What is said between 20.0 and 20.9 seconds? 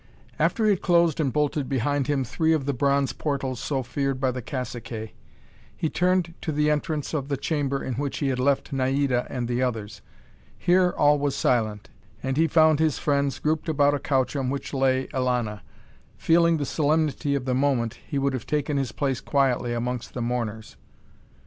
the mourners.